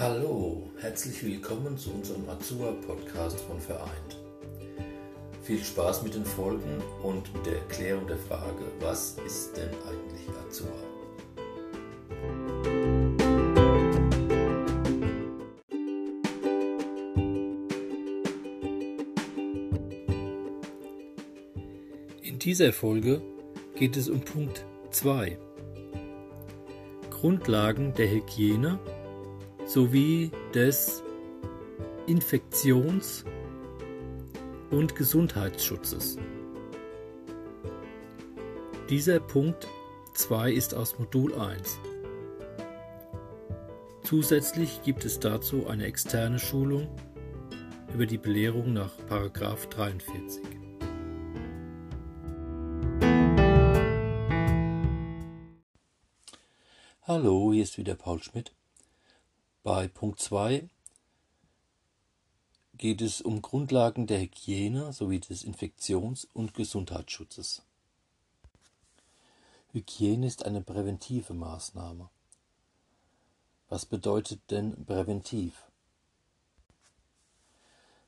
Hallo, 0.00 0.62
herzlich 0.78 1.22
willkommen 1.22 1.76
zu 1.76 1.90
unserem 1.90 2.26
Azua-Podcast 2.26 3.38
von 3.38 3.60
Vereint. 3.60 4.16
Viel 5.42 5.62
Spaß 5.62 6.04
mit 6.04 6.14
den 6.14 6.24
Folgen 6.24 6.82
und 7.02 7.30
mit 7.34 7.44
der 7.44 7.56
Erklärung 7.56 8.06
der 8.06 8.16
Frage, 8.16 8.64
was 8.80 9.18
ist 9.26 9.58
denn 9.58 9.68
eigentlich 9.86 10.26
Azua? 10.48 10.72
In 22.22 22.38
dieser 22.38 22.72
Folge 22.72 23.20
geht 23.74 23.98
es 23.98 24.08
um 24.08 24.22
Punkt 24.22 24.64
2. 24.92 25.36
Grundlagen 27.10 27.92
der 27.92 28.10
Hygiene 28.10 28.78
sowie 29.70 30.32
des 30.52 31.04
Infektions- 32.08 33.24
und 34.72 34.96
Gesundheitsschutzes. 34.96 36.18
Dieser 38.88 39.20
Punkt 39.20 39.68
2 40.14 40.52
ist 40.52 40.74
aus 40.74 40.98
Modul 40.98 41.32
1. 41.36 41.78
Zusätzlich 44.02 44.82
gibt 44.82 45.04
es 45.04 45.20
dazu 45.20 45.68
eine 45.68 45.84
externe 45.84 46.40
Schulung 46.40 46.88
über 47.94 48.06
die 48.06 48.18
Belehrung 48.18 48.72
nach 48.72 48.90
43. 49.08 50.42
Hallo, 57.02 57.52
hier 57.52 57.62
ist 57.62 57.78
wieder 57.78 57.94
Paul 57.94 58.20
Schmidt. 58.20 58.52
Bei 59.62 59.88
Punkt 59.88 60.20
2 60.20 60.70
geht 62.78 63.02
es 63.02 63.20
um 63.20 63.42
Grundlagen 63.42 64.06
der 64.06 64.18
Hygiene 64.20 64.94
sowie 64.94 65.20
des 65.20 65.44
Infektions- 65.44 66.26
und 66.32 66.54
Gesundheitsschutzes. 66.54 67.60
Hygiene 69.74 70.26
ist 70.26 70.46
eine 70.46 70.62
präventive 70.62 71.34
Maßnahme. 71.34 72.08
Was 73.68 73.84
bedeutet 73.84 74.40
denn 74.50 74.86
präventiv? 74.86 75.66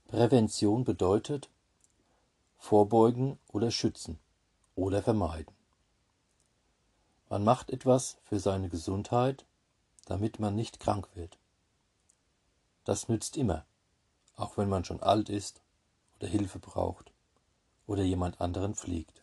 Prävention 0.08 0.84
bedeutet 0.84 1.50
vorbeugen 2.56 3.39
oder 3.48 3.70
schützen 3.70 4.19
oder 4.75 5.03
vermeiden. 5.03 5.55
Man 7.28 7.45
macht 7.45 7.69
etwas 7.69 8.17
für 8.25 8.41
seine 8.41 8.70
Gesundheit, 8.70 9.45
damit 10.06 10.41
man 10.41 10.56
nicht 10.56 10.80
krank 10.80 11.08
wird. 11.14 11.36
Das 12.85 13.09
nützt 13.09 13.37
immer, 13.37 13.65
auch 14.37 14.57
wenn 14.57 14.69
man 14.69 14.85
schon 14.85 15.03
alt 15.03 15.29
ist 15.29 15.63
oder 16.19 16.29
Hilfe 16.29 16.59
braucht 16.59 17.13
oder 17.87 18.03
jemand 18.03 18.41
anderen 18.41 18.75
pflegt. 18.75 19.23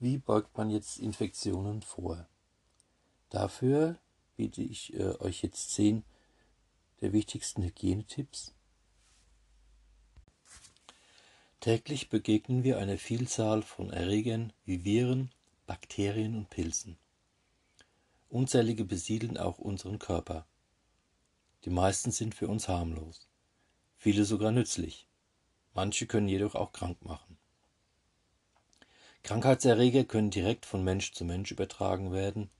Wie 0.00 0.18
beugt 0.18 0.56
man 0.56 0.70
jetzt 0.70 0.98
Infektionen 0.98 1.82
vor? 1.82 2.26
Dafür 3.30 3.98
biete 4.36 4.62
ich 4.62 4.94
äh, 4.94 5.16
euch 5.18 5.42
jetzt 5.42 5.72
zehn 5.72 6.04
der 7.00 7.12
wichtigsten 7.12 7.62
Hygienetipps. 7.62 8.54
Täglich 11.60 12.08
begegnen 12.08 12.62
wir 12.62 12.78
einer 12.78 12.98
Vielzahl 12.98 13.62
von 13.62 13.90
Erregern 13.90 14.52
wie 14.64 14.84
Viren, 14.84 15.30
Bakterien 15.66 16.36
und 16.36 16.50
Pilzen. 16.50 16.96
Unzählige 18.30 18.84
besiedeln 18.84 19.38
auch 19.38 19.58
unseren 19.58 19.98
Körper. 19.98 20.46
Die 21.64 21.70
meisten 21.70 22.10
sind 22.10 22.34
für 22.34 22.46
uns 22.46 22.68
harmlos, 22.68 23.26
viele 23.96 24.26
sogar 24.26 24.52
nützlich. 24.52 25.08
Manche 25.72 26.06
können 26.06 26.28
jedoch 26.28 26.54
auch 26.54 26.72
krank 26.72 27.02
machen. 27.04 27.38
Krankheitserreger 29.22 30.04
können 30.04 30.30
direkt 30.30 30.66
von 30.66 30.84
Mensch 30.84 31.12
zu 31.12 31.24
Mensch 31.24 31.50
übertragen 31.50 32.12
werden, 32.12 32.50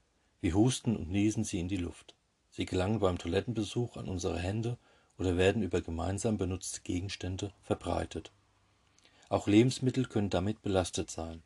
wie 0.40 0.54
Husten 0.54 0.96
und 0.96 1.10
Niesen 1.10 1.44
sie 1.44 1.60
in 1.60 1.68
die 1.68 1.76
Luft. 1.76 2.14
Sie 2.50 2.64
gelangen 2.64 3.00
beim 3.00 3.18
Toilettenbesuch 3.18 3.96
an 3.96 4.08
unsere 4.08 4.38
Hände 4.38 4.78
oder 5.18 5.36
werden 5.36 5.62
über 5.62 5.82
gemeinsam 5.82 6.38
benutzte 6.38 6.80
Gegenstände 6.80 7.52
verbreitet. 7.60 8.32
Auch 9.28 9.46
Lebensmittel 9.46 10.06
können 10.06 10.30
damit 10.30 10.62
belastet 10.62 11.10
sein. 11.10 11.42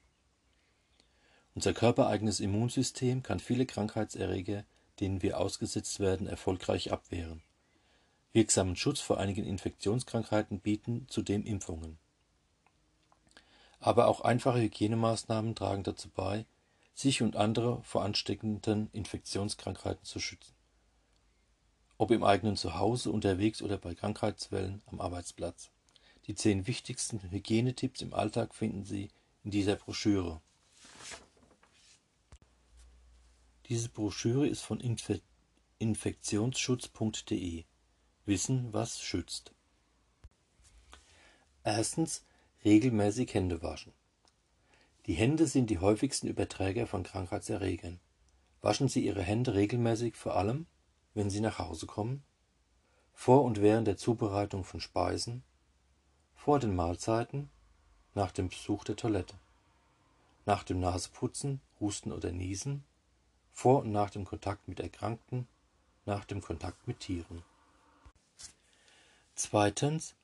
Unser 1.55 1.75
körpereigenes 1.75 2.41
Immunsystem 2.41 3.23
kann 3.23 3.39
viele 3.39 3.67
Krankheitserreger, 3.67 4.65
denen 5.01 5.23
wir 5.23 5.39
ausgesetzt 5.39 6.01
werden, 6.01 6.27
erfolgreich 6.27 6.93
abwehren. 6.93 7.43
Wirksamen 8.33 8.77
Schutz 8.77 9.01
vor 9.01 9.19
einigen 9.19 9.45
Infektionskrankheiten 9.45 10.61
bieten 10.61 11.07
zudem 11.09 11.45
Impfungen. 11.45 11.99
Aber 13.79 14.07
auch 14.07 14.23
einfache 14.23 14.61
Hygienemaßnahmen 14.61 15.55
tragen 15.55 15.83
dazu 15.83 16.09
bei, 16.09 16.47
sich 16.95 17.21
und 17.21 17.37
andere 17.37 17.83
vor 17.83 18.03
ansteckenden 18.03 18.89
Infektionskrankheiten 18.93 20.05
zu 20.05 20.21
schützen. 20.21 20.55
Ob 21.99 22.11
im 22.11 22.25
eigenen 22.25 22.57
Zuhause, 22.57 23.11
unterwegs 23.11 23.61
oder 23.61 23.77
bei 23.77 23.95
Krankheitswellen 23.95 24.83
am 24.87 25.01
Arbeitsplatz. 25.01 25.71
Die 26.27 26.35
zehn 26.35 26.67
wichtigsten 26.67 27.21
Hygienetipps 27.31 28.01
im 28.01 28.15
Alltag 28.15 28.55
finden 28.55 28.85
Sie 28.85 29.11
in 29.45 29.51
dieser 29.51 29.77
Broschüre. 29.77 30.41
Diese 33.73 33.89
Broschüre 33.89 34.47
ist 34.47 34.61
von 34.61 34.81
Infe 34.81 35.23
infektionsschutz.de. 35.79 37.65
Wissen, 38.27 38.71
was 38.75 39.01
schützt. 39.01 39.55
Erstens 41.65 42.27
regelmäßig 42.67 43.33
Hände 43.33 43.63
waschen. 43.63 43.95
Die 45.07 45.15
Hände 45.15 45.47
sind 45.47 45.71
die 45.71 45.79
häufigsten 45.79 46.27
Überträger 46.27 46.87
von 46.87 47.03
Krankheitserregern. 47.03 47.99
Waschen 48.61 48.89
Sie 48.89 49.07
Ihre 49.07 49.23
Hände 49.23 49.55
regelmäßig, 49.55 50.17
vor 50.17 50.37
allem, 50.37 50.67
wenn 51.15 51.31
Sie 51.31 51.41
nach 51.41 51.59
Hause 51.59 51.87
kommen, 51.87 52.23
vor 53.15 53.43
und 53.43 53.63
während 53.63 53.87
der 53.87 53.97
Zubereitung 53.97 54.65
von 54.65 54.83
Speisen, 54.83 55.45
vor 56.35 56.59
den 56.59 56.77
Mahlzeiten, 56.77 57.49
nach 58.15 58.33
dem 58.33 58.51
Besuch 58.51 58.85
der 58.85 58.97
Toilette, 58.97 59.39
nach 60.45 60.63
dem 60.63 60.79
Naseputzen, 60.79 61.63
Husten 61.81 62.13
oder 62.13 62.33
Niesen, 62.33 62.85
vor 63.53 63.83
und 63.83 63.93
nach 63.93 64.11
dem 64.11 64.25
Kontakt 64.25 64.67
mit 64.67 64.81
Erkrankten, 64.81 65.47
nach 66.07 66.25
dem 66.25 66.41
Kontakt 66.41 66.89
mit 66.89 67.01
Tieren. 67.01 67.45
Zweitens 69.35 70.15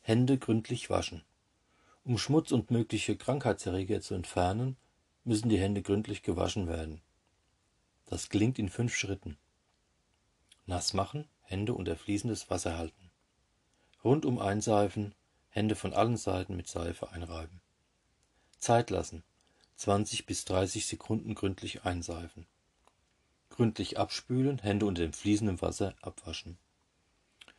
Hände 0.00 0.38
gründlich 0.38 0.90
waschen. 0.90 1.22
Um 2.04 2.18
Schmutz 2.18 2.50
und 2.50 2.70
mögliche 2.70 3.16
Krankheitserreger 3.16 4.00
zu 4.00 4.14
entfernen, 4.14 4.76
müssen 5.24 5.50
die 5.50 5.58
Hände 5.58 5.82
gründlich 5.82 6.22
gewaschen 6.22 6.66
werden. 6.66 7.02
Das 8.06 8.30
gelingt 8.30 8.58
in 8.58 8.70
fünf 8.70 8.94
Schritten. 8.94 9.36
Nass 10.66 10.94
machen, 10.94 11.28
Hände 11.42 11.74
unter 11.74 11.96
fließendes 11.96 12.48
Wasser 12.50 12.76
halten. 12.78 13.10
Rundum 14.02 14.38
einseifen, 14.38 15.14
Hände 15.50 15.74
von 15.76 15.92
allen 15.92 16.16
Seiten 16.16 16.56
mit 16.56 16.66
Seife 16.66 17.10
einreiben. 17.10 17.60
Zeit 18.58 18.90
lassen, 18.90 19.22
20 19.76 20.26
bis 20.26 20.44
30 20.46 20.86
Sekunden 20.86 21.34
gründlich 21.34 21.84
einseifen 21.84 22.46
gründlich 23.60 23.98
abspülen, 23.98 24.58
Hände 24.60 24.86
unter 24.86 25.02
dem 25.02 25.12
fließenden 25.12 25.60
Wasser 25.60 25.94
abwaschen. 26.00 26.56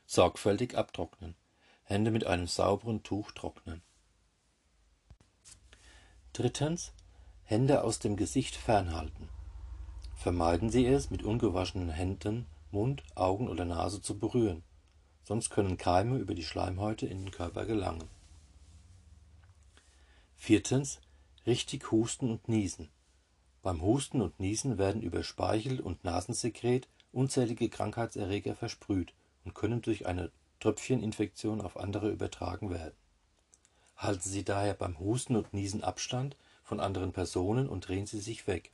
Sorgfältig 0.08 0.76
abtrocknen. 0.76 1.36
Hände 1.84 2.10
mit 2.10 2.26
einem 2.26 2.48
sauberen 2.48 3.04
Tuch 3.04 3.32
trocknen. 3.34 3.84
Drittens. 6.34 6.92
Hände 7.44 7.84
aus 7.84 8.00
dem 8.00 8.16
Gesicht 8.16 8.56
fernhalten. 8.56 9.30
Vermeiden 10.16 10.72
Sie 10.72 10.88
es, 10.88 11.12
mit 11.12 11.22
ungewaschenen 11.22 11.92
Händen 11.92 12.48
Mund, 12.72 13.04
Augen 13.14 13.48
oder 13.48 13.66
Nase 13.66 14.02
zu 14.02 14.18
berühren, 14.18 14.64
sonst 15.22 15.52
können 15.52 15.78
Keime 15.78 16.18
über 16.18 16.34
die 16.34 16.44
Schleimhäute 16.44 17.06
in 17.06 17.26
den 17.26 17.32
Körper 17.32 17.68
gelangen. 17.68 18.10
Viertens. 20.36 21.00
Richtig 21.46 21.92
husten 21.92 22.32
und 22.32 22.50
niesen. 22.50 22.90
Beim 23.62 23.82
Husten 23.82 24.22
und 24.22 24.40
Niesen 24.40 24.78
werden 24.78 25.02
über 25.02 25.24
Speichel 25.24 25.82
und 25.82 26.04
Nasensekret 26.04 26.88
unzählige 27.12 27.70
Krankheitserreger 27.70 28.56
versprüht 28.56 29.14
und 29.46 29.54
können 29.54 29.82
durch 29.82 30.08
eine 30.08 30.32
Tröpfcheninfektion 30.60 31.62
auf 31.62 31.78
andere 31.78 32.10
übertragen 32.10 32.70
werden. 32.70 32.96
Halten 33.98 34.30
Sie 34.30 34.44
daher 34.44 34.74
beim 34.74 34.98
Husten 35.00 35.36
und 35.36 35.54
Niesen 35.54 35.84
Abstand 35.84 36.36
von 36.64 36.80
anderen 36.80 37.14
Personen 37.14 37.70
und 37.70 37.88
drehen 37.88 38.08
Sie 38.08 38.20
sich 38.20 38.48
weg. 38.48 38.72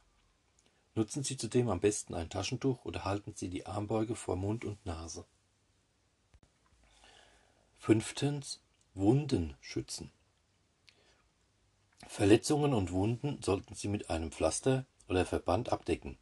Nutzen 0.96 1.24
Sie 1.24 1.36
zudem 1.36 1.70
am 1.70 1.80
besten 1.80 2.14
ein 2.14 2.30
Taschentuch 2.30 2.86
oder 2.86 3.04
halten 3.04 3.34
Sie 3.36 3.50
die 3.50 3.66
Armbeuge 3.66 4.16
vor 4.16 4.36
Mund 4.36 4.64
und 4.64 4.86
Nase. 4.86 5.26
Fünftens 7.78 8.62
Wunden 8.94 9.56
schützen. 9.62 10.12
Verletzungen 12.06 12.74
und 12.74 12.92
Wunden 12.92 13.42
sollten 13.42 13.74
Sie 13.74 13.88
mit 13.88 14.10
einem 14.10 14.32
Pflaster 14.32 14.86
oder 15.08 15.26
Verband 15.26 15.72
abdecken. 15.72 16.18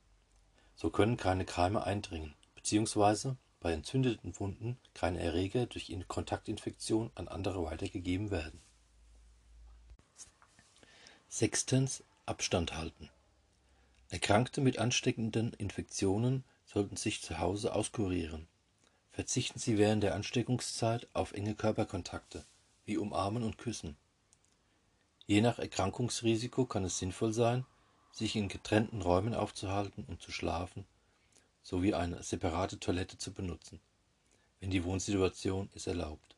So 0.75 0.89
können 0.89 1.17
keine 1.17 1.45
Keime 1.45 1.83
eindringen, 1.83 2.33
beziehungsweise 2.55 3.37
bei 3.59 3.71
entzündeten 3.73 4.39
Wunden 4.39 4.77
keine 4.93 5.19
Erreger 5.19 5.65
durch 5.65 5.91
Kontaktinfektion 6.07 7.11
an 7.15 7.27
andere 7.27 7.63
weitergegeben 7.63 8.29
werden. 8.31 8.61
Sechstens 11.29 12.03
Abstand 12.25 12.75
halten. 12.75 13.09
Erkrankte 14.09 14.61
mit 14.61 14.77
ansteckenden 14.79 15.53
Infektionen 15.53 16.43
sollten 16.65 16.95
sich 16.95 17.21
zu 17.21 17.39
Hause 17.39 17.73
auskurieren. 17.73 18.47
Verzichten 19.11 19.59
Sie 19.59 19.77
während 19.77 20.03
der 20.03 20.15
Ansteckungszeit 20.15 21.07
auf 21.13 21.33
enge 21.33 21.55
Körperkontakte, 21.55 22.45
wie 22.85 22.97
Umarmen 22.97 23.43
und 23.43 23.57
Küssen. 23.57 23.97
Je 25.27 25.41
nach 25.41 25.59
Erkrankungsrisiko 25.59 26.65
kann 26.65 26.85
es 26.85 26.99
sinnvoll 26.99 27.33
sein, 27.33 27.65
sich 28.11 28.35
in 28.35 28.47
getrennten 28.47 29.01
Räumen 29.01 29.33
aufzuhalten 29.33 30.05
und 30.05 30.21
zu 30.21 30.31
schlafen, 30.31 30.85
sowie 31.63 31.93
eine 31.93 32.21
separate 32.23 32.79
Toilette 32.79 33.17
zu 33.17 33.33
benutzen, 33.33 33.79
wenn 34.59 34.69
die 34.69 34.83
Wohnsituation 34.83 35.69
es 35.73 35.87
erlaubt. 35.87 36.35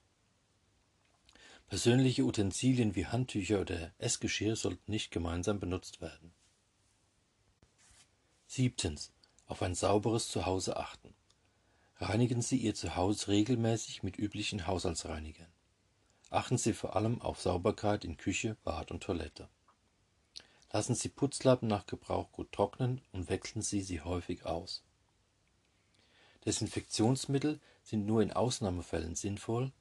Persönliche 1.67 2.23
Utensilien 2.23 2.95
wie 2.95 3.07
Handtücher 3.07 3.59
oder 3.59 3.91
Essgeschirr 3.97 4.55
sollten 4.55 4.89
nicht 4.89 5.11
gemeinsam 5.11 5.59
benutzt 5.59 5.99
werden. 5.99 6.31
Siebtens. 8.45 9.11
Auf 9.47 9.61
ein 9.61 9.75
sauberes 9.75 10.27
Zuhause 10.29 10.75
achten. 10.75 11.13
Reinigen 11.99 12.41
Sie 12.41 12.57
Ihr 12.57 12.75
Zuhause 12.75 13.29
regelmäßig 13.29 14.03
mit 14.03 14.17
üblichen 14.17 14.67
Haushaltsreinigern. 14.67 15.47
Achten 16.29 16.57
Sie 16.57 16.73
vor 16.73 16.95
allem 16.95 17.21
auf 17.21 17.39
Sauberkeit 17.39 18.03
in 18.03 18.17
Küche, 18.17 18.57
Bad 18.63 18.91
und 18.91 19.03
Toilette. 19.03 19.47
Lassen 20.71 20.95
Sie 20.95 21.09
Putzlappen 21.09 21.69
nach 21.69 21.85
Gebrauch 21.85 22.31
gut 22.31 22.51
trocknen 22.51 23.01
und 23.13 23.29
wechseln 23.29 23.61
Sie 23.61 23.81
sie 23.81 24.01
häufig 24.01 24.45
aus. 24.45 24.83
Desinfektionsmittel 26.45 27.59
sind 27.83 28.05
nur 28.05 28.21
in 28.21 28.33
Ausnahmefällen 28.33 29.15
sinnvoll, 29.15 29.71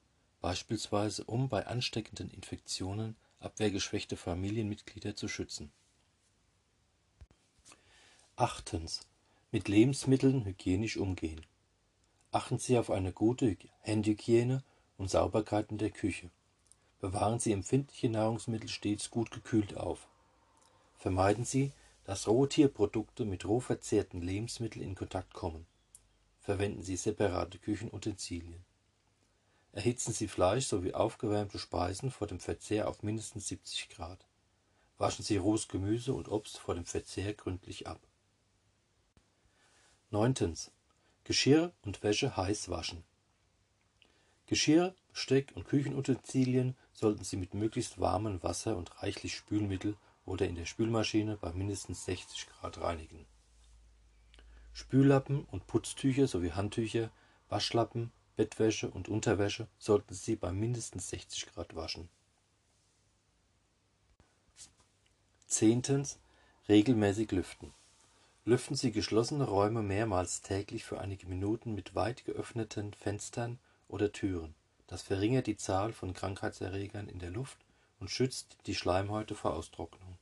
beispielsweise 0.40 1.24
um 1.24 1.48
bei 1.48 1.66
ansteckenden 1.66 2.30
Infektionen 2.30 3.16
abwehrgeschwächte 3.40 4.16
Familienmitglieder 4.16 5.16
zu 5.16 5.28
schützen. 5.28 5.72
Achtens. 8.36 9.00
Mit 9.50 9.68
Lebensmitteln 9.68 10.44
hygienisch 10.44 10.96
umgehen. 10.96 11.46
Achten 12.30 12.58
Sie 12.58 12.78
auf 12.78 12.90
eine 12.90 13.12
gute 13.12 13.56
Handhygiene 13.82 14.62
und 14.98 15.10
Sauberkeit 15.10 15.70
in 15.70 15.78
der 15.78 15.90
Küche. 15.90 16.30
Bewahren 17.00 17.38
Sie 17.38 17.52
empfindliche 17.52 18.08
Nahrungsmittel 18.08 18.68
stets 18.68 19.10
gut 19.10 19.30
gekühlt 19.30 19.76
auf. 19.76 20.08
Vermeiden 20.98 21.44
Sie, 21.44 21.72
dass 22.04 22.28
Rohtierprodukte 22.28 23.24
mit 23.24 23.44
roh 23.44 23.60
verzehrten 23.60 24.20
Lebensmitteln 24.20 24.84
in 24.84 24.94
Kontakt 24.94 25.34
kommen. 25.34 25.66
Verwenden 26.40 26.82
Sie 26.82 26.96
separate 26.96 27.58
Küchenutensilien. 27.58 28.64
Erhitzen 29.72 30.12
Sie 30.12 30.28
Fleisch 30.28 30.66
sowie 30.66 30.94
aufgewärmte 30.94 31.58
Speisen 31.58 32.10
vor 32.10 32.26
dem 32.26 32.40
Verzehr 32.40 32.88
auf 32.88 33.02
mindestens 33.02 33.48
70 33.48 33.90
Grad. 33.90 34.24
Waschen 34.96 35.24
Sie 35.24 35.36
rohes 35.36 35.68
Gemüse 35.68 36.14
und 36.14 36.28
Obst 36.28 36.58
vor 36.58 36.74
dem 36.74 36.86
Verzehr 36.86 37.34
gründlich 37.34 37.86
ab. 37.86 38.00
9. 40.10 40.56
Geschirr 41.24 41.72
und 41.82 42.02
Wäsche 42.02 42.36
heiß 42.36 42.70
waschen. 42.70 43.04
Geschirr, 44.46 44.94
Besteck 45.10 45.52
und 45.54 45.66
Küchenutensilien 45.66 46.76
sollten 46.92 47.24
Sie 47.24 47.36
mit 47.36 47.54
möglichst 47.54 47.98
warmem 47.98 48.42
Wasser 48.42 48.76
und 48.76 49.02
reichlich 49.02 49.34
Spülmittel 49.34 49.96
oder 50.24 50.46
in 50.46 50.54
der 50.54 50.66
Spülmaschine 50.66 51.36
bei 51.36 51.52
mindestens 51.52 52.04
60 52.04 52.48
Grad 52.48 52.80
reinigen. 52.80 53.26
Spüllappen 54.72 55.44
und 55.50 55.66
Putztücher 55.66 56.28
sowie 56.28 56.52
Handtücher, 56.52 57.10
Waschlappen, 57.48 58.12
Bettwäsche 58.36 58.90
und 58.90 59.08
Unterwäsche 59.08 59.66
sollten 59.78 60.14
Sie 60.14 60.36
bei 60.36 60.52
mindestens 60.52 61.08
60 61.08 61.46
Grad 61.46 61.74
waschen. 61.74 62.08
Zehntens. 65.46 66.18
Regelmäßig 66.68 67.30
lüften. 67.30 67.72
Lüften 68.44 68.74
Sie 68.74 68.90
geschlossene 68.90 69.44
Räume 69.44 69.82
mehrmals 69.82 70.42
täglich 70.42 70.84
für 70.84 71.00
einige 71.00 71.26
Minuten 71.26 71.74
mit 71.74 71.94
weit 71.94 72.24
geöffneten 72.24 72.92
Fenstern 72.92 73.60
oder 73.88 74.12
Türen. 74.12 74.54
Das 74.86 75.02
verringert 75.02 75.46
die 75.46 75.56
Zahl 75.56 75.92
von 75.92 76.14
Krankheitserregern 76.14 77.08
in 77.08 77.18
der 77.18 77.30
Luft 77.30 77.58
und 77.98 78.10
schützt 78.10 78.58
die 78.66 78.74
Schleimhäute 78.74 79.34
vor 79.34 79.54
Austrocknung. 79.54 80.18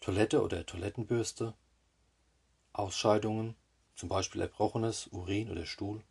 Toilette 0.00 0.42
oder 0.42 0.64
Toilettenbürste, 0.64 1.52
Ausscheidungen, 2.72 3.54
zum 3.96 4.08
Beispiel 4.08 4.42
erbrochenes 4.42 5.08
Urin 5.08 5.50
oder 5.50 5.66
Stuhl, 5.66 6.04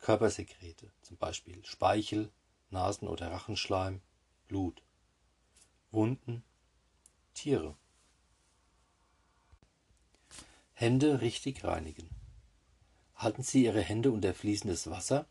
Körpersekrete, 0.00 0.92
zum 1.00 1.16
Beispiel 1.16 1.64
Speichel, 1.64 2.30
Nasen- 2.70 3.08
oder 3.08 3.30
Rachenschleim, 3.30 4.02
Blut, 4.48 4.82
Wunden, 5.92 6.44
Tiere. 7.32 7.76
Hände 10.74 11.20
richtig 11.20 11.64
reinigen. 11.64 12.10
Halten 13.14 13.42
Sie 13.42 13.64
Ihre 13.64 13.80
Hände 13.80 14.10
unter 14.10 14.34
fließendes 14.34 14.90
Wasser, 14.90 15.26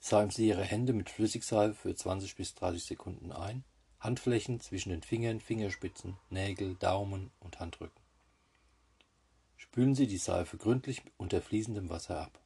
salben 0.00 0.32
Sie 0.32 0.48
Ihre 0.48 0.64
Hände 0.64 0.92
mit 0.92 1.08
Flüssigseife 1.08 1.74
für 1.74 1.94
20 1.94 2.36
bis 2.36 2.54
30 2.56 2.84
Sekunden 2.84 3.32
ein 3.32 3.64
Handflächen 4.00 4.60
zwischen 4.60 4.90
den 4.90 5.02
Fingern, 5.02 5.40
Fingerspitzen, 5.40 6.18
Nägel, 6.28 6.74
Daumen 6.74 7.30
und 7.40 7.60
Handrücken. 7.60 8.05
Spülen 9.76 9.94
Sie 9.94 10.06
die 10.06 10.16
Seife 10.16 10.56
gründlich 10.56 11.02
unter 11.18 11.42
fließendem 11.42 11.90
Wasser 11.90 12.18
ab. 12.18 12.40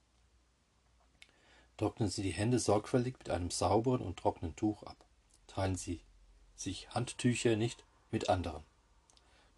Trocknen 1.77 2.09
Sie 2.09 2.25
die 2.25 2.33
Hände 2.33 2.59
sorgfältig 2.59 3.19
mit 3.21 3.31
einem 3.31 3.53
sauberen 3.53 4.01
und 4.01 4.19
trockenen 4.19 4.57
Tuch 4.57 4.83
ab. 4.83 4.97
Teilen 5.47 5.77
Sie 5.77 6.01
sich 6.57 6.91
Handtücher 6.91 7.55
nicht 7.55 7.85
mit 8.11 8.29
anderen. 8.29 8.65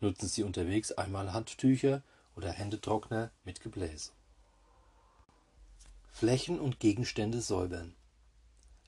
Nutzen 0.00 0.28
Sie 0.28 0.42
unterwegs 0.42 0.92
einmal 0.92 1.32
Handtücher 1.32 2.02
oder 2.36 2.52
Händetrockner 2.52 3.30
mit 3.42 3.62
Gebläse. 3.62 4.10
Flächen 6.10 6.60
und 6.60 6.78
Gegenstände 6.78 7.40
säubern. 7.40 7.94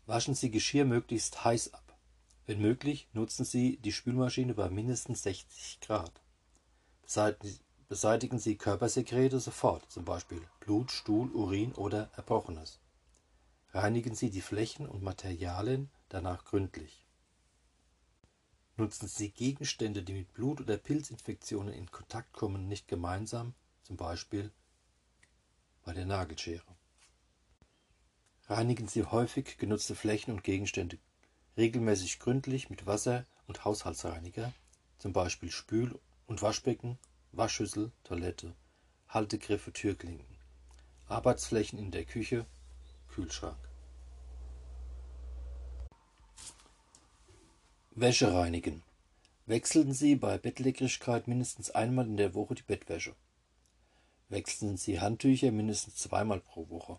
Waschen 0.04 0.34
Sie 0.34 0.50
Geschirr 0.50 0.84
möglichst 0.84 1.42
heiß 1.42 1.72
ab. 1.72 1.96
Wenn 2.44 2.60
möglich, 2.60 3.08
nutzen 3.14 3.46
Sie 3.46 3.78
die 3.78 3.92
Spülmaschine 3.92 4.52
bei 4.52 4.68
mindestens 4.68 5.22
60 5.22 5.80
Grad. 5.80 6.20
Beseitigen 7.00 7.63
Sie 7.94 8.56
Körpersekrete 8.56 9.38
sofort, 9.38 9.88
zum 9.88 10.04
Beispiel 10.04 10.42
Blut, 10.58 10.90
Stuhl, 10.90 11.30
Urin 11.30 11.72
oder 11.74 12.10
Erbrochenes. 12.16 12.80
Reinigen 13.72 14.16
Sie 14.16 14.30
die 14.30 14.40
Flächen 14.40 14.88
und 14.88 15.04
Materialien 15.04 15.90
danach 16.08 16.44
gründlich. 16.44 17.06
Nutzen 18.76 19.06
Sie 19.06 19.30
Gegenstände, 19.30 20.02
die 20.02 20.12
mit 20.12 20.34
Blut- 20.34 20.60
oder 20.60 20.76
Pilzinfektionen 20.76 21.72
in 21.72 21.88
Kontakt 21.92 22.32
kommen, 22.32 22.66
nicht 22.66 22.88
gemeinsam, 22.88 23.54
zum 23.84 23.96
Beispiel 23.96 24.50
bei 25.84 25.92
der 25.92 26.06
Nagelschere. 26.06 26.74
Reinigen 28.48 28.88
Sie 28.88 29.04
häufig 29.04 29.56
genutzte 29.56 29.94
Flächen 29.94 30.32
und 30.32 30.42
Gegenstände 30.42 30.98
regelmäßig 31.56 32.18
gründlich 32.18 32.70
mit 32.70 32.86
Wasser 32.86 33.24
und 33.46 33.64
Haushaltsreiniger, 33.64 34.52
zum 34.98 35.12
Beispiel 35.12 35.52
Spül- 35.52 36.00
und 36.26 36.42
Waschbecken, 36.42 36.98
Waschschüssel, 37.36 37.90
Toilette, 38.04 38.54
Haltegriffe, 39.08 39.72
Türklinken, 39.72 40.38
Arbeitsflächen 41.08 41.78
in 41.78 41.90
der 41.90 42.04
Küche, 42.04 42.46
Kühlschrank. 43.08 43.58
Wäsche 47.90 48.32
reinigen. 48.32 48.82
Wechseln 49.46 49.92
Sie 49.92 50.14
bei 50.14 50.38
Bettlägerigkeit 50.38 51.26
mindestens 51.26 51.70
einmal 51.70 52.06
in 52.06 52.16
der 52.16 52.34
Woche 52.34 52.54
die 52.54 52.62
Bettwäsche. 52.62 53.16
Wechseln 54.28 54.76
Sie 54.76 55.00
Handtücher 55.00 55.50
mindestens 55.50 55.96
zweimal 55.96 56.40
pro 56.40 56.68
Woche. 56.68 56.98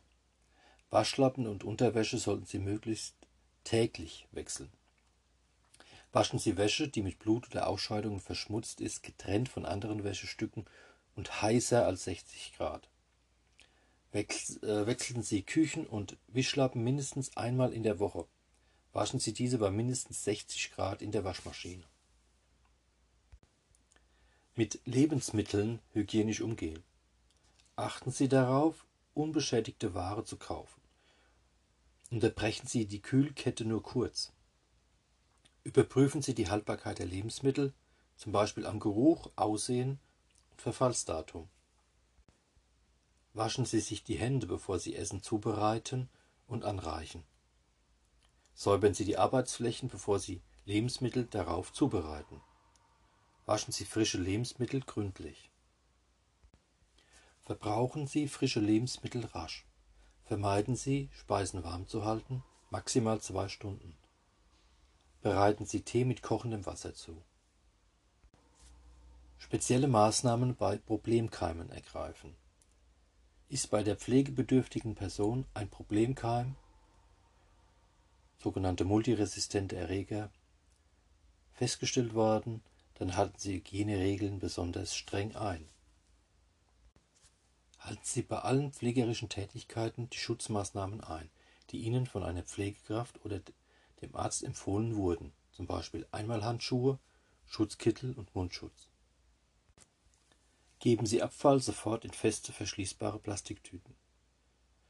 Waschlappen 0.89 1.47
und 1.47 1.63
Unterwäsche 1.63 2.17
sollten 2.17 2.45
Sie 2.45 2.59
möglichst 2.59 3.15
täglich 3.63 4.27
wechseln. 4.31 4.71
Waschen 6.15 6.39
Sie 6.39 6.55
Wäsche, 6.55 6.87
die 6.87 7.01
mit 7.01 7.19
Blut 7.19 7.49
oder 7.51 7.67
Ausscheidungen 7.67 8.21
verschmutzt 8.21 8.79
ist, 8.79 9.03
getrennt 9.03 9.49
von 9.49 9.65
anderen 9.65 10.05
Wäschestücken 10.05 10.63
und 11.13 11.41
heißer 11.41 11.85
als 11.85 12.05
60 12.05 12.53
Grad. 12.55 12.87
Äh, 14.13 14.23
wechseln 14.85 15.23
Sie 15.23 15.43
Küchen- 15.43 15.85
und 15.85 16.15
Wischlappen 16.27 16.85
mindestens 16.85 17.35
einmal 17.35 17.73
in 17.73 17.83
der 17.83 17.99
Woche. 17.99 18.25
Waschen 18.93 19.19
Sie 19.19 19.33
diese 19.33 19.57
bei 19.57 19.71
mindestens 19.71 20.23
60 20.23 20.71
Grad 20.71 21.01
in 21.01 21.11
der 21.11 21.25
Waschmaschine. 21.25 21.83
Mit 24.55 24.79
Lebensmitteln 24.85 25.81
hygienisch 25.91 26.39
umgehen. 26.39 26.81
Achten 27.75 28.11
Sie 28.11 28.29
darauf, 28.29 28.85
unbeschädigte 29.15 29.93
Ware 29.93 30.23
zu 30.23 30.37
kaufen. 30.37 30.79
Unterbrechen 32.09 32.67
Sie 32.67 32.85
die 32.85 33.01
Kühlkette 33.01 33.65
nur 33.65 33.83
kurz. 33.83 34.31
Überprüfen 35.65 36.21
Sie 36.21 36.35
die 36.35 36.47
Haltbarkeit 36.47 36.99
der 36.99 37.07
Lebensmittel, 37.07 37.73
zum 38.17 38.31
Beispiel 38.31 38.67
am 38.67 38.79
Geruch, 38.79 39.31
Aussehen 39.35 39.99
und 40.51 40.61
Verfallsdatum. 40.61 41.49
Waschen 43.33 43.65
Sie 43.65 43.79
sich 43.79 44.03
die 44.03 44.15
Hände, 44.15 44.45
bevor 44.45 44.77
Sie 44.77 44.95
Essen 44.95 45.23
zubereiten 45.23 46.07
und 46.45 46.63
anreichen. 46.65 47.23
Säubern 48.53 48.93
Sie 48.93 49.05
die 49.05 49.17
Arbeitsflächen, 49.17 49.89
bevor 49.89 50.19
Sie 50.19 50.43
Lebensmittel 50.65 51.25
darauf 51.25 51.73
zubereiten. 51.73 52.41
Waschen 53.47 53.73
Sie 53.73 53.85
frische 53.85 54.19
Lebensmittel 54.19 54.81
gründlich. 54.81 55.49
Verbrauchen 57.41 58.05
Sie 58.05 58.27
frische 58.27 58.59
Lebensmittel 58.59 59.25
rasch. 59.25 59.65
Vermeiden 60.25 60.75
Sie, 60.75 61.09
Speisen 61.11 61.63
warm 61.63 61.87
zu 61.87 62.05
halten, 62.05 62.43
maximal 62.69 63.19
zwei 63.19 63.49
Stunden. 63.49 63.97
Bereiten 65.25 65.65
Sie 65.65 65.81
Tee 65.81 66.05
mit 66.05 66.21
kochendem 66.21 66.67
Wasser 66.67 66.93
zu. 66.93 67.19
Spezielle 69.39 69.87
Maßnahmen 69.87 70.55
bei 70.55 70.77
Problemkeimen 70.77 71.71
ergreifen. 71.71 72.35
Ist 73.49 73.71
bei 73.71 73.81
der 73.81 73.95
pflegebedürftigen 73.95 74.93
Person 74.93 75.47
ein 75.55 75.67
Problemkeim, 75.67 76.55
sogenannte 78.37 78.85
multiresistente 78.85 79.75
Erreger, 79.75 80.29
festgestellt 81.53 82.13
worden, 82.13 82.61
dann 82.93 83.17
halten 83.17 83.39
Sie 83.39 83.55
Hygieneregeln 83.55 84.37
besonders 84.37 84.95
streng 84.95 85.35
ein. 85.35 85.67
Halten 87.79 88.03
Sie 88.03 88.21
bei 88.21 88.37
allen 88.37 88.71
pflegerischen 88.71 89.29
Tätigkeiten 89.29 90.07
die 90.11 90.19
Schutzmaßnahmen 90.19 91.01
ein, 91.01 91.31
die 91.71 91.79
Ihnen 91.79 92.05
von 92.05 92.21
einer 92.21 92.43
Pflegekraft 92.43 93.25
oder 93.25 93.41
dem 94.01 94.15
Arzt 94.15 94.43
empfohlen 94.43 94.95
wurden, 94.95 95.33
zum 95.51 95.67
Beispiel 95.67 96.05
Einmalhandschuhe, 96.11 96.99
Schutzkittel 97.45 98.13
und 98.13 98.33
Mundschutz. 98.35 98.89
Geben 100.79 101.05
Sie 101.05 101.23
Abfall 101.23 101.59
sofort 101.59 102.05
in 102.05 102.11
feste 102.11 102.53
verschließbare 102.53 103.19
Plastiktüten. 103.19 103.95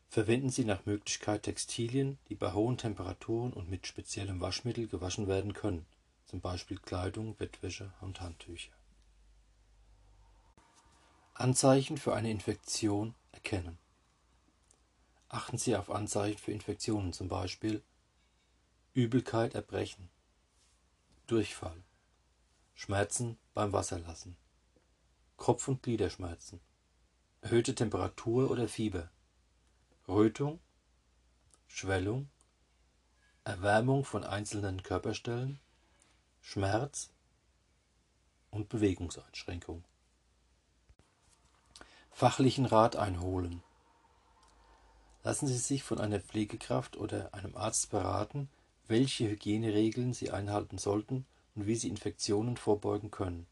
Verwenden 0.10 0.50
Sie 0.50 0.66
nach 0.66 0.86
Möglichkeit 0.86 1.44
Textilien, 1.44 2.18
die 2.30 2.36
bei 2.36 2.54
hohen 2.54 2.78
Temperaturen 2.78 3.54
und 3.54 3.70
mit 3.70 3.88
speziellem 3.88 4.42
Waschmittel 4.42 4.88
gewaschen 4.88 5.28
werden 5.28 5.54
können, 5.54 5.86
zum 6.26 6.42
Beispiel 6.42 6.78
Kleidung, 6.78 7.36
Bettwäsche 7.36 7.94
und 8.02 8.22
Handtücher. 8.22 8.72
Anzeichen 11.34 11.98
für 11.98 12.14
eine 12.14 12.32
Infektion 12.32 13.14
erkennen. 13.34 13.78
Achten 15.28 15.58
Sie 15.58 15.76
auf 15.76 15.90
Anzeichen 15.90 16.38
für 16.38 16.54
Infektionen, 16.54 17.12
zum 17.12 17.28
Beispiel 17.28 17.84
Übelkeit, 18.96 19.56
Erbrechen, 19.56 20.10
Durchfall, 21.28 21.84
Schmerzen 22.76 23.38
beim 23.54 23.74
Wasserlassen, 23.74 24.38
Kopf- 25.36 25.68
und 25.68 25.84
Gliederschmerzen, 25.84 26.62
erhöhte 27.42 27.76
Temperatur 27.76 28.50
oder 28.50 28.70
Fieber, 28.70 29.12
Rötung, 30.08 30.62
Schwellung, 31.68 32.30
Erwärmung 33.44 34.06
von 34.06 34.24
einzelnen 34.24 34.82
Körperstellen, 34.82 35.60
Schmerz. 36.42 37.10
Und 38.50 38.70
Bewegungseinschränkung. 38.70 39.84
Fachlichen 42.12 42.66
Rat 42.66 42.96
einholen. 42.96 43.62
Lassen 45.24 45.48
Sie 45.48 45.58
sich 45.58 45.84
von 45.84 46.00
einer 46.00 46.22
Pflegekraft 46.22 46.96
oder 46.96 47.34
einem 47.34 47.58
Arzt 47.58 47.90
beraten, 47.90 48.50
welche 48.88 49.30
Hygieneregeln 49.30 50.14
Sie 50.14 50.32
einhalten 50.32 50.78
sollten 50.78 51.26
und 51.56 51.68
wie 51.68 51.76
Sie 51.76 51.90
Infektionen 51.90 52.58
vorbeugen 52.58 53.12
können. 53.12 53.48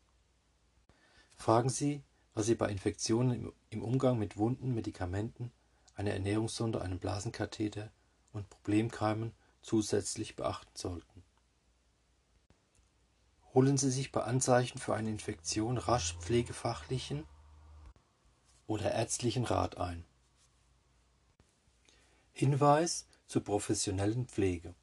Fragen 1.36 1.70
Sie, 1.70 2.04
was 2.34 2.46
Sie 2.46 2.56
bei 2.56 2.70
Infektionen 2.70 3.52
im 3.70 3.84
Umgang 3.84 4.18
mit 4.20 4.38
Wunden, 4.38 4.74
Medikamenten, 4.74 5.52
einer 5.96 6.12
Ernährungssonde, 6.12 6.82
einem 6.82 7.00
Blasenkatheter 7.00 7.92
und 8.32 8.50
Problemkeimen 8.50 9.34
zusätzlich 9.62 10.36
beachten 10.36 10.76
sollten. 10.76 11.24
Holen 13.54 13.78
Sie 13.78 13.92
sich 13.92 14.12
bei 14.12 14.24
Anzeichen 14.24 14.80
für 14.80 14.96
eine 14.96 15.10
Infektion 15.10 15.78
rasch 15.78 16.18
pflegefachlichen 16.18 17.26
oder 18.66 18.92
ärztlichen 18.92 19.46
Rat 19.46 19.78
ein. 19.78 20.04
Hinweis 22.32 23.08
zur 23.28 23.44
professionellen 23.44 24.28
Pflege. 24.28 24.74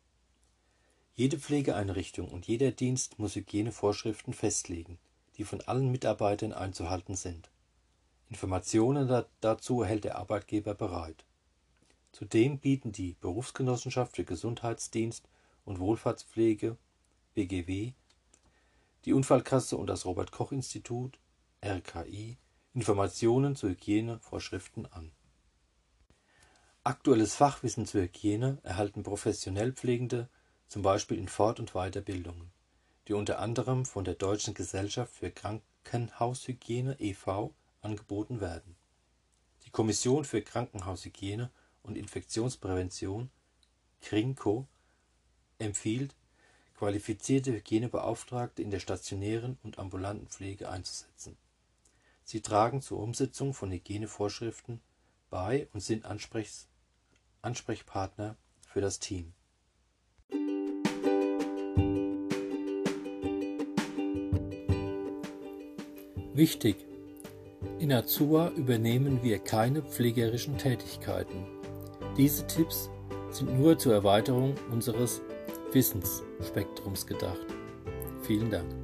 Jede 1.21 1.39
Pflegeeinrichtung 1.39 2.31
und 2.31 2.47
jeder 2.47 2.71
Dienst 2.71 3.19
muss 3.19 3.35
Hygienevorschriften 3.35 4.33
festlegen, 4.33 4.99
die 5.37 5.45
von 5.45 5.61
allen 5.61 5.91
Mitarbeitern 5.91 6.55
einzuhalten 6.55 7.15
sind. 7.15 7.50
Informationen 8.31 9.27
dazu 9.43 9.83
erhält 9.83 10.05
der 10.05 10.17
Arbeitgeber 10.17 10.75
bereit. 10.75 11.27
Zudem 12.11 12.59
bieten 12.59 12.93
die 12.93 13.17
Berufsgenossenschaft 13.21 14.17
für 14.17 14.25
Gesundheitsdienst 14.25 15.29
und 15.67 15.79
Wohlfahrtspflege 15.79 16.79
BGW, 17.35 17.93
die 19.05 19.12
Unfallkasse 19.12 19.77
und 19.77 19.89
das 19.89 20.07
Robert 20.07 20.33
Koch 20.33 20.53
Institut 20.53 21.19
RKI 21.62 22.39
Informationen 22.73 23.57
zu 23.57 23.69
Hygienevorschriften 23.69 24.91
an. 24.91 25.12
Aktuelles 26.83 27.35
Fachwissen 27.35 27.85
zur 27.85 28.00
Hygiene 28.00 28.57
erhalten 28.62 29.03
professionell 29.03 29.75
Pflegende 29.75 30.31
zum 30.71 30.81
Beispiel 30.81 31.19
in 31.19 31.29
Fort- 31.29 31.61
und 31.61 31.73
Weiterbildungen, 31.73 32.50
die 33.07 33.12
unter 33.12 33.41
anderem 33.41 33.85
von 33.85 34.05
der 34.05 34.15
Deutschen 34.15 34.55
Gesellschaft 34.55 35.12
für 35.12 35.31
Krankenhaushygiene 35.31 36.99
e.V. 36.99 37.53
angeboten 37.83 38.41
werden. 38.41 38.75
Die 39.67 39.71
Kommission 39.71 40.25
für 40.25 40.41
Krankenhaushygiene 40.41 41.50
und 41.83 41.99
Infektionsprävention 41.99 43.31
(KRINKO) 44.00 44.67
empfiehlt, 45.59 46.15
qualifizierte 46.79 47.53
Hygienebeauftragte 47.53 48.62
in 48.62 48.71
der 48.71 48.81
stationären 48.81 49.59
und 49.62 49.79
ambulanten 49.79 50.29
Pflege 50.29 50.71
einzusetzen 50.71 51.37
Sie 52.31 52.43
tragen 52.43 52.81
zur 52.81 53.00
Umsetzung 53.00 53.55
von 53.55 53.73
Hygienevorschriften 53.73 54.81
bei 55.31 55.67
und 55.73 55.81
sind 55.81 56.05
Ansprechpartner 57.43 58.37
für 58.69 58.81
das 58.81 59.00
Team. 59.00 59.33
Wichtig! 66.40 66.87
In 67.80 67.92
Azua 67.92 68.49
übernehmen 68.56 69.23
wir 69.23 69.40
keine 69.40 69.82
pflegerischen 69.82 70.56
Tätigkeiten. 70.56 71.44
Diese 72.16 72.47
Tipps 72.47 72.88
sind 73.28 73.59
nur 73.59 73.76
zur 73.76 73.92
Erweiterung 73.92 74.54
unseres 74.73 75.20
Wissensspektrums 75.73 77.06
gedacht. 77.06 77.44
Vielen 78.23 78.50
Dank. 78.50 78.75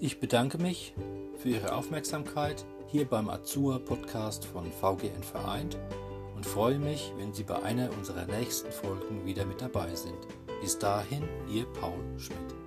Ich 0.00 0.18
bedanke 0.18 0.58
mich 0.58 0.94
für 1.36 1.50
Ihre 1.50 1.76
Aufmerksamkeit 1.76 2.66
hier 2.92 3.06
beim 3.06 3.30
Azur 3.30 3.82
Podcast 3.82 4.44
von 4.44 4.70
VGN 4.70 5.22
Vereint 5.22 5.78
und 6.36 6.44
freue 6.44 6.78
mich, 6.78 7.10
wenn 7.16 7.32
Sie 7.32 7.42
bei 7.42 7.60
einer 7.62 7.88
unserer 7.96 8.26
nächsten 8.26 8.70
Folgen 8.70 9.24
wieder 9.24 9.46
mit 9.46 9.62
dabei 9.62 9.94
sind. 9.94 10.18
Bis 10.60 10.78
dahin, 10.78 11.22
Ihr 11.48 11.64
Paul 11.80 12.02
Schmidt. 12.18 12.61